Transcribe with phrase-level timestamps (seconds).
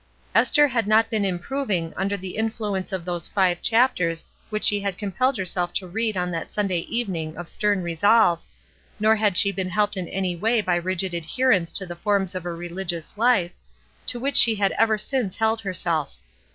[0.33, 4.97] Esther had not been improving under the influence of those five chapters which she had
[4.97, 8.41] compelled herself to read on that Sunday even ing of stern resolve,
[8.99, 12.47] nor had she been helped in any way by rigid adherence to the forms of
[12.47, 13.51] a religious Ufe,
[14.07, 16.15] to which she had ever since held herself.